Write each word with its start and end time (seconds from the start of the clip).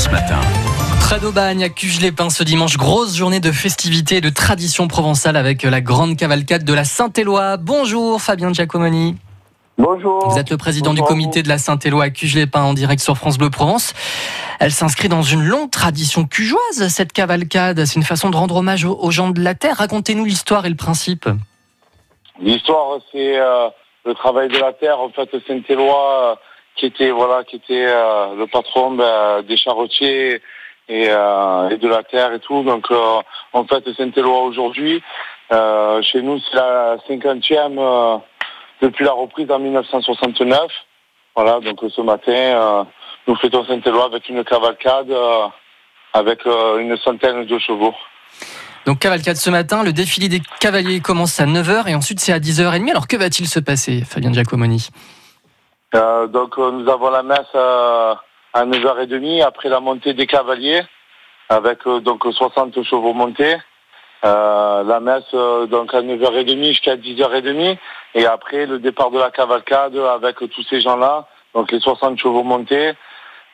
France 0.00 0.12
Matin. 0.12 0.40
Près 1.00 1.20
d'Aubagne, 1.20 1.62
à 1.62 1.68
Cuges-les-Pins 1.68 2.30
ce 2.30 2.42
dimanche, 2.42 2.78
grosse 2.78 3.16
journée 3.16 3.40
de 3.40 3.52
festivités 3.52 4.16
et 4.16 4.20
de 4.22 4.30
tradition 4.30 4.88
provençale 4.88 5.36
avec 5.36 5.62
la 5.62 5.82
grande 5.82 6.16
cavalcade 6.16 6.64
de 6.64 6.72
la 6.72 6.84
Saint-Éloi. 6.84 7.58
Bonjour 7.58 8.22
Fabien 8.22 8.50
Giacomoni. 8.50 9.16
Bonjour. 9.76 10.26
Vous 10.26 10.38
êtes 10.38 10.50
le 10.50 10.56
président 10.56 10.92
Bonjour 10.92 11.06
du 11.06 11.08
comité 11.08 11.42
de 11.42 11.48
la 11.48 11.58
Saint-Éloi 11.58 12.04
à 12.04 12.10
Cuges-les-Pins 12.10 12.62
en 12.62 12.72
direct 12.72 13.02
sur 13.02 13.18
France 13.18 13.36
Bleu 13.36 13.50
Provence. 13.50 13.92
Elle 14.58 14.72
s'inscrit 14.72 15.10
dans 15.10 15.22
une 15.22 15.42
longue 15.42 15.70
tradition 15.70 16.24
cugeoise, 16.24 16.88
cette 16.88 17.12
cavalcade. 17.12 17.84
C'est 17.84 17.96
une 17.96 18.04
façon 18.04 18.30
de 18.30 18.36
rendre 18.36 18.56
hommage 18.56 18.86
aux, 18.86 19.10
gens 19.10 19.28
de 19.28 19.42
la 19.42 19.54
terre. 19.54 19.76
Racontez-nous 19.76 20.24
l'histoire 20.24 20.64
et 20.64 20.70
le 20.70 20.76
principe. 20.76 21.28
L'histoire, 22.40 23.00
c'est 23.12 23.38
euh, 23.38 23.68
le 24.06 24.14
travail 24.14 24.48
de 24.48 24.56
la 24.56 24.72
terre. 24.72 24.98
En 24.98 25.10
fait, 25.10 25.28
Saint-Éloi, 25.46 26.38
qui 26.76 26.86
était 26.86 27.10
voilà, 27.10 27.44
qui 27.44 27.56
était 27.56 27.86
euh, 27.86 28.34
le 28.36 28.46
patron 28.46 28.92
ben, 28.92 29.42
des 29.42 29.56
charretiers 29.56 30.40
et, 30.90 31.06
euh, 31.08 31.70
et 31.70 31.76
de 31.76 31.88
la 31.88 32.02
terre 32.02 32.32
et 32.32 32.40
tout. 32.40 32.62
Donc, 32.62 32.90
euh, 32.90 33.20
en 33.52 33.64
fait, 33.64 33.84
Saint-Éloi 33.96 34.42
aujourd'hui, 34.42 35.02
euh, 35.52 36.02
chez 36.02 36.20
nous, 36.20 36.38
c'est 36.40 36.56
la 36.56 36.96
cinquantième 37.06 37.78
euh, 37.78 38.16
depuis 38.82 39.04
la 39.04 39.12
reprise 39.12 39.50
en 39.50 39.58
1969. 39.60 40.60
Voilà, 41.36 41.60
donc 41.60 41.78
ce 41.88 42.00
matin, 42.00 42.86
nous 43.26 43.36
fêtons 43.36 43.64
Saint-Éloi 43.64 44.06
avec 44.06 44.28
une 44.28 44.42
cavalcade 44.44 45.14
avec 46.12 46.44
une 46.44 46.96
centaine 46.96 47.46
de 47.46 47.58
chevaux. 47.58 47.94
Donc 48.84 48.98
cavalcade 48.98 49.36
ce 49.36 49.48
matin, 49.48 49.84
le 49.84 49.92
défilé 49.92 50.28
des 50.28 50.42
cavaliers 50.58 51.00
commence 51.00 51.38
à 51.38 51.46
9h 51.46 51.88
et 51.88 51.94
ensuite 51.94 52.18
c'est 52.18 52.32
à 52.32 52.40
10h30. 52.40 52.90
Alors 52.90 53.06
que 53.06 53.16
va-t-il 53.16 53.48
se 53.48 53.60
passer, 53.60 54.02
Fabien 54.02 54.32
Giacomoni? 54.32 54.88
Euh, 55.94 56.28
donc 56.28 56.56
euh, 56.58 56.70
nous 56.70 56.88
avons 56.88 57.10
la 57.10 57.24
messe 57.24 57.52
euh, 57.54 58.14
à 58.52 58.64
9h30 58.64 59.42
après 59.42 59.68
la 59.68 59.80
montée 59.80 60.14
des 60.14 60.26
cavaliers 60.26 60.82
avec 61.48 61.84
euh, 61.86 61.98
donc 62.00 62.24
60 62.30 62.80
chevaux 62.84 63.12
montés. 63.12 63.56
Euh, 64.24 64.84
la 64.84 65.00
messe 65.00 65.24
euh, 65.34 65.66
donc 65.66 65.92
à 65.92 66.02
9h30 66.02 66.68
jusqu'à 66.68 66.96
10h30 66.96 67.76
et 68.14 68.26
après 68.26 68.66
le 68.66 68.78
départ 68.78 69.10
de 69.10 69.18
la 69.18 69.32
cavalcade 69.32 69.96
avec 69.96 70.36
tous 70.36 70.62
ces 70.68 70.80
gens-là, 70.80 71.26
donc 71.54 71.72
les 71.72 71.80
60 71.80 72.18
chevaux 72.18 72.44
montés 72.44 72.92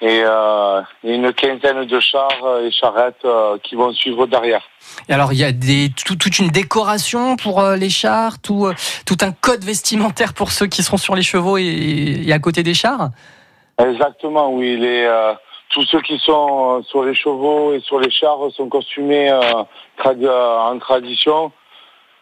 et, 0.00 0.22
euh, 0.24 0.80
et 1.04 1.14
une 1.14 1.32
quinzaine 1.32 1.84
de 1.84 2.00
chars 2.00 2.60
et 2.62 2.70
charrettes 2.70 3.24
euh, 3.24 3.56
qui 3.62 3.74
vont 3.74 3.92
suivre 3.92 4.26
derrière. 4.26 4.62
Et 5.08 5.12
alors 5.12 5.32
il 5.32 5.38
y 5.38 5.44
a 5.44 5.52
des, 5.52 5.90
tout- 5.90 6.16
toute 6.16 6.38
une 6.38 6.48
décoration 6.48 7.36
pour 7.36 7.60
euh, 7.60 7.76
les 7.76 7.90
chars, 7.90 8.38
tout, 8.40 8.66
euh, 8.66 8.74
tout 9.06 9.16
un 9.22 9.32
code 9.32 9.64
vestimentaire 9.64 10.34
pour 10.34 10.50
ceux 10.52 10.66
qui 10.66 10.82
seront 10.82 10.96
sur 10.98 11.14
les 11.14 11.22
chevaux 11.22 11.56
et, 11.58 12.22
et 12.26 12.32
à 12.32 12.38
côté 12.38 12.62
des 12.62 12.74
chars? 12.74 13.10
Exactement, 13.78 14.50
oui. 14.52 14.76
Les, 14.76 15.04
euh, 15.04 15.32
tous 15.70 15.84
ceux 15.86 16.00
qui 16.02 16.18
sont 16.18 16.78
euh, 16.78 16.82
sur 16.82 17.02
les 17.04 17.14
chevaux 17.14 17.74
et 17.74 17.80
sur 17.80 17.98
les 17.98 18.10
chars 18.10 18.38
sont 18.54 18.68
costumés 18.68 19.30
euh, 19.30 19.64
trad- 19.98 20.22
euh, 20.22 20.58
en 20.58 20.78
tradition, 20.78 21.50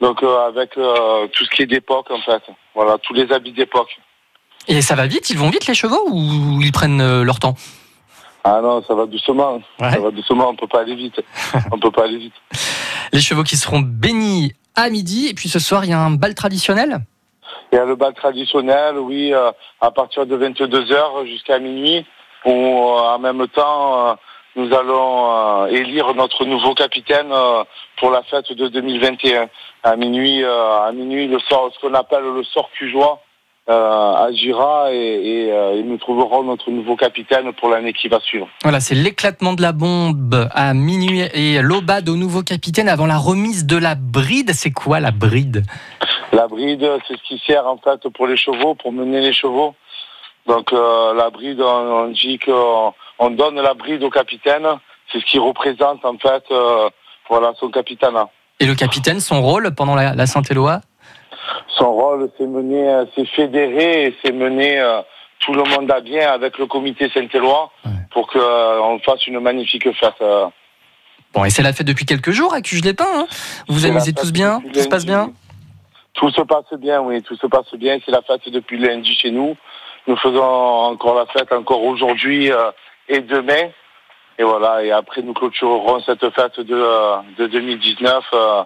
donc 0.00 0.22
euh, 0.22 0.46
avec 0.48 0.76
euh, 0.76 1.26
tout 1.28 1.44
ce 1.44 1.50
qui 1.50 1.62
est 1.62 1.66
d'époque 1.66 2.10
en 2.10 2.20
fait. 2.20 2.42
Voilà, 2.74 2.98
tous 2.98 3.14
les 3.14 3.32
habits 3.32 3.52
d'époque. 3.52 3.96
Et 4.68 4.82
ça 4.82 4.94
va 4.94 5.06
vite 5.06 5.30
Ils 5.30 5.38
vont 5.38 5.48
vite 5.48 5.66
les 5.66 5.74
chevaux 5.74 6.08
ou 6.10 6.60
ils 6.60 6.72
prennent 6.72 7.00
euh, 7.00 7.24
leur 7.24 7.40
temps? 7.40 7.54
Ah 8.44 8.60
non, 8.62 8.82
ça 8.86 8.94
va 8.94 9.06
doucement. 9.06 9.60
Ouais. 9.80 9.90
Ça 9.90 9.98
va 9.98 10.10
doucement, 10.10 10.50
on 10.50 10.54
peut 10.54 10.68
pas 10.68 10.80
aller 10.80 10.94
vite. 10.94 11.20
on 11.72 11.78
peut 11.78 11.90
pas 11.90 12.04
aller 12.04 12.18
vite. 12.18 12.34
Les 13.12 13.20
chevaux 13.20 13.42
qui 13.42 13.56
seront 13.56 13.80
bénis 13.80 14.52
à 14.76 14.90
midi 14.90 15.28
et 15.28 15.34
puis 15.34 15.48
ce 15.48 15.58
soir 15.58 15.84
il 15.84 15.90
y 15.90 15.94
a 15.94 15.98
un 15.98 16.10
bal 16.10 16.34
traditionnel? 16.34 17.00
Il 17.72 17.76
y 17.76 17.78
a 17.78 17.84
le 17.84 17.96
bal 17.96 18.14
traditionnel, 18.14 18.98
oui, 18.98 19.32
euh, 19.34 19.50
à 19.80 19.90
partir 19.90 20.26
de 20.26 20.36
22h 20.36 21.26
jusqu'à 21.26 21.58
minuit, 21.58 22.06
où 22.44 22.50
euh, 22.50 23.14
en 23.14 23.18
même 23.18 23.46
temps, 23.48 24.08
euh, 24.08 24.14
nous 24.56 24.74
allons 24.74 25.66
élire 25.66 26.14
notre 26.14 26.44
nouveau 26.44 26.74
capitaine 26.74 27.32
pour 27.98 28.10
la 28.10 28.22
fête 28.22 28.52
de 28.52 28.68
2021. 28.68 29.48
À 29.84 29.96
minuit, 29.96 30.42
à 30.44 30.90
minuit, 30.92 31.28
le 31.28 31.38
sort, 31.40 31.70
ce 31.74 31.78
qu'on 31.80 31.94
appelle 31.94 32.24
le 32.24 32.42
sort 32.42 32.68
cugeois 32.76 33.20
euh, 33.20 33.27
agira 33.68 34.92
et, 34.92 34.96
et, 34.96 35.52
euh, 35.52 35.78
et 35.78 35.82
nous 35.82 35.98
trouverons 35.98 36.42
notre 36.42 36.70
nouveau 36.70 36.96
capitaine 36.96 37.52
pour 37.52 37.68
l'année 37.68 37.92
qui 37.92 38.08
va 38.08 38.18
suivre. 38.20 38.48
Voilà, 38.62 38.80
c'est 38.80 38.94
l'éclatement 38.94 39.52
de 39.52 39.62
la 39.62 39.72
bombe 39.72 40.48
à 40.52 40.72
minuit 40.72 41.22
et 41.34 41.60
l'aubade 41.60 42.08
au 42.08 42.16
nouveau 42.16 42.42
capitaine 42.42 42.88
avant 42.88 43.06
la 43.06 43.18
remise 43.18 43.66
de 43.66 43.76
la 43.76 43.94
bride. 43.94 44.52
C'est 44.54 44.70
quoi 44.70 45.00
la 45.00 45.10
bride? 45.10 45.64
La 46.32 46.48
bride, 46.48 46.86
c'est 47.06 47.16
ce 47.16 47.22
qui 47.22 47.42
sert 47.46 47.66
en 47.66 47.78
fait 47.78 48.08
pour 48.10 48.26
les 48.26 48.36
chevaux, 48.36 48.74
pour 48.74 48.92
mener 48.92 49.20
les 49.20 49.32
chevaux. 49.32 49.74
Donc 50.46 50.72
euh, 50.72 51.14
la 51.14 51.28
bride, 51.28 51.60
on, 51.60 52.04
on 52.04 52.08
dit 52.08 52.38
qu'on 52.38 52.94
on 53.18 53.30
donne 53.30 53.60
la 53.60 53.74
bride 53.74 54.02
au 54.02 54.10
capitaine. 54.10 54.66
C'est 55.12 55.20
ce 55.20 55.24
qui 55.26 55.38
représente 55.38 56.04
en 56.04 56.16
fait 56.18 56.44
euh, 56.50 56.88
voilà 57.28 57.52
son 57.58 57.68
capitanat. 57.68 58.28
Et 58.60 58.66
le 58.66 58.74
capitaine, 58.74 59.20
son 59.20 59.40
rôle 59.40 59.74
pendant 59.74 59.94
la, 59.94 60.14
la 60.14 60.26
Saint-Éloi 60.26 60.80
Son 61.76 61.92
rôle, 61.92 62.30
c'est 62.38 62.46
mener, 62.46 62.88
euh, 62.88 63.04
c'est 63.14 63.26
fédérer 63.26 64.06
et 64.06 64.16
c'est 64.24 64.32
mener 64.32 64.80
euh, 64.80 65.00
tout 65.40 65.52
le 65.52 65.62
monde 65.64 65.90
à 65.90 66.00
bien 66.00 66.30
avec 66.30 66.58
le 66.58 66.66
comité 66.66 67.10
Saint-Éloi 67.12 67.70
Ouais. 67.84 67.90
pour 68.10 68.26
qu'on 68.28 68.98
fasse 69.04 69.26
une 69.26 69.38
magnifique 69.40 69.90
fête. 69.98 70.14
euh. 70.22 70.46
Bon, 71.34 71.44
et 71.44 71.50
c'est 71.50 71.62
la 71.62 71.72
fête 71.74 71.86
depuis 71.86 72.06
quelques 72.06 72.30
jours 72.30 72.54
à 72.54 72.60
Cuges-les-Pins. 72.62 73.04
hein 73.14 73.26
vous 73.68 73.74
vous 73.74 73.86
amusez 73.86 74.12
tous 74.14 74.32
bien 74.32 74.60
Tout 74.72 74.80
se 74.80 74.88
passe 74.88 75.04
bien 75.06 75.30
Tout 76.14 76.30
se 76.30 76.40
passe 76.40 76.72
bien, 76.78 77.00
oui, 77.02 77.22
tout 77.22 77.36
se 77.36 77.46
passe 77.46 77.72
bien. 77.74 77.98
C'est 78.04 78.10
la 78.12 78.22
fête 78.22 78.48
depuis 78.48 78.78
lundi 78.78 79.14
chez 79.14 79.30
nous. 79.30 79.56
Nous 80.06 80.16
faisons 80.16 80.42
encore 80.42 81.14
la 81.14 81.26
fête 81.26 81.52
encore 81.52 81.82
aujourd'hui 81.84 82.50
euh, 82.50 82.70
et 83.08 83.20
demain. 83.20 83.68
Et 84.38 84.42
voilà, 84.44 84.82
et 84.82 84.90
après 84.90 85.20
nous 85.20 85.34
clôturerons 85.34 86.00
cette 86.00 86.28
fête 86.30 86.60
de, 86.60 86.74
euh, 86.74 87.16
de 87.36 87.46
2019. 87.46 88.24
euh, 88.32 88.62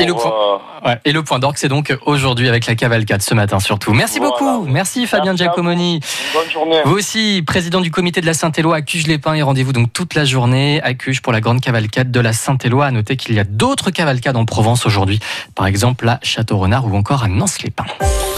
Et 0.00 0.06
le 0.06 0.14
point, 0.14 0.60
ouais. 0.86 0.98
Et 1.04 1.12
le 1.12 1.22
point 1.22 1.38
d'orgue, 1.38 1.56
c'est 1.58 1.68
donc 1.68 1.96
aujourd'hui 2.06 2.48
avec 2.48 2.66
la 2.66 2.74
cavalcade 2.74 3.22
ce 3.22 3.34
matin 3.34 3.60
surtout. 3.60 3.92
Merci 3.92 4.18
Voilà. 4.18 4.34
beaucoup. 4.38 4.66
Merci 4.66 5.06
Fabien 5.06 5.32
Merci 5.32 5.42
à 5.42 5.46
vous. 5.46 5.50
Giacomoni. 5.54 6.00
bonne 6.34 6.50
journée. 6.50 6.80
Vous 6.84 6.96
aussi, 6.96 7.42
président 7.46 7.80
du 7.80 7.90
comité 7.90 8.20
de 8.20 8.26
la 8.26 8.34
Saint-Éloi 8.34 8.76
à 8.76 8.82
Cuges-les-Pins 8.82 9.34
et 9.34 9.42
rendez-vous 9.42 9.72
donc 9.72 9.92
toute 9.92 10.14
la 10.14 10.24
journée 10.24 10.80
à 10.82 10.94
Cuges 10.94 11.20
pour 11.22 11.32
la 11.32 11.40
grande 11.40 11.60
cavalcade 11.60 12.10
de 12.10 12.20
la 12.20 12.32
Saint-Éloi. 12.32 12.86
À 12.86 12.90
noter 12.90 13.16
qu'il 13.16 13.34
y 13.34 13.38
a 13.40 13.44
d'autres 13.44 13.90
cavalcades 13.90 14.36
en 14.36 14.44
Provence 14.44 14.86
aujourd'hui, 14.86 15.20
par 15.54 15.66
exemple 15.66 16.08
à 16.08 16.18
Château-Renard 16.22 16.86
ou 16.86 16.96
encore 16.96 17.24
à 17.24 17.28
Nance-les-Pins. 17.28 17.84